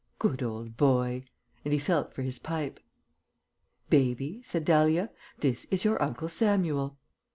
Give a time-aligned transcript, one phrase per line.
[0.17, 1.21] "Good old boy,"
[1.63, 2.79] and he felt for his pipe.
[3.91, 6.97] "Baby," said Dahlia, "this is your Uncle Samuel."